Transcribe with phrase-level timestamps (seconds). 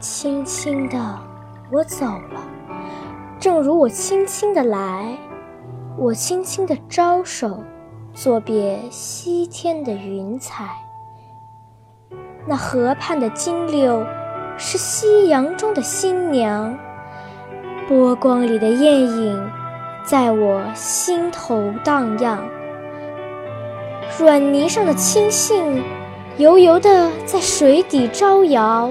[0.00, 0.98] 轻轻的，
[1.70, 2.40] 我走了，
[3.38, 5.14] 正如我轻轻的来。
[5.98, 7.62] 我轻轻的招手，
[8.14, 10.70] 作别西天的云彩。
[12.46, 14.02] 那河畔的金柳，
[14.56, 16.74] 是夕阳中的新娘。
[17.86, 19.50] 波光里的艳影，
[20.02, 22.42] 在我心头荡漾。
[24.18, 25.82] 软泥上的青荇，
[26.38, 28.90] 油油的在水底招摇。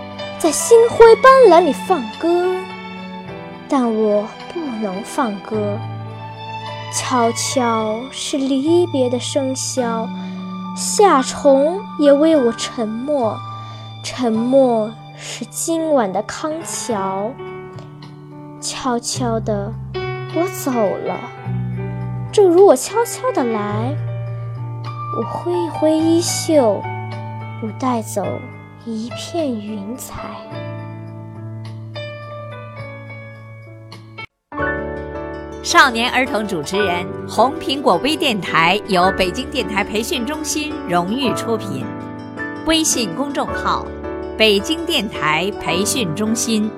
[0.41, 2.55] 在星辉斑斓里放歌，
[3.69, 5.77] 但我不能放歌。
[6.91, 10.09] 悄悄是离别的笙箫，
[10.75, 13.37] 夏虫也为我沉默。
[14.03, 17.31] 沉默是今晚的康桥。
[18.59, 21.19] 悄悄的，我走了，
[22.31, 23.95] 正如我悄悄的来。
[25.19, 26.81] 我挥一挥衣袖，
[27.61, 28.25] 不带走
[28.83, 30.17] 一片云彩。
[35.61, 41.85] 少年儿童主持人，红苹果微电台由北京电台培训中心荣誉出品，
[42.65, 43.85] 微信公众号：
[44.35, 46.71] 北京电台培训中心。